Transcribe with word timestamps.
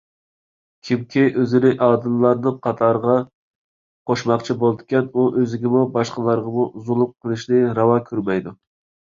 كىمكى 0.87 1.25
ئۆزىنى 1.41 1.69
ئادىللارنىڭ 1.87 2.55
قاتارىغا 2.63 3.17
قوشماقچى 4.13 4.57
بولىدىكەن، 4.65 5.13
ئۇ 5.19 5.27
ئۆزىگىمۇ، 5.43 5.85
باشقىلارغىمۇ 5.99 6.67
زۇلۇم 6.89 7.13
قىلىشنى 7.13 7.63
راۋا 7.83 8.01
كۆرمەيدۇ. 8.11 8.57